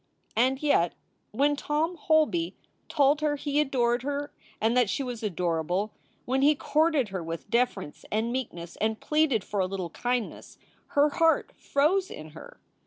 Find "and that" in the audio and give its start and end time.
4.59-4.89